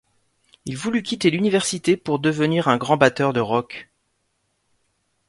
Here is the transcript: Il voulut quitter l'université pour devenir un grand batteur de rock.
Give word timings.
Il 0.65 0.77
voulut 0.77 1.03
quitter 1.03 1.29
l'université 1.29 1.95
pour 1.95 2.17
devenir 2.17 2.67
un 2.67 2.77
grand 2.77 2.97
batteur 2.97 3.33
de 3.33 3.39
rock. 3.39 3.87